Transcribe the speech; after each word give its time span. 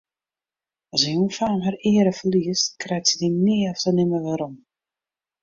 As 0.95 1.03
in 1.09 1.17
jongfaam 1.17 1.59
har 1.65 1.77
eare 1.91 2.13
ferliest, 2.21 2.73
krijt 2.85 3.07
se 3.07 3.15
dy 3.21 3.29
nea 3.45 3.71
ofte 3.75 3.91
nimmer 3.95 4.21
werom. 4.27 4.55